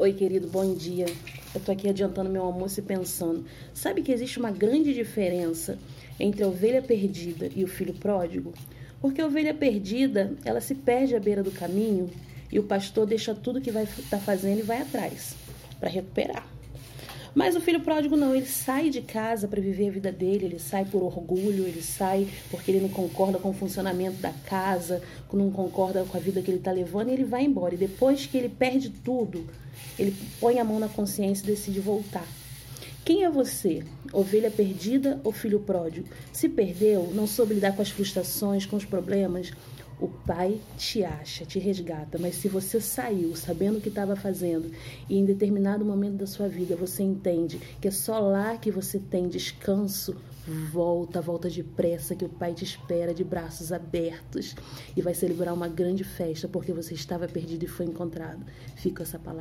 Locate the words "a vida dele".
19.88-20.46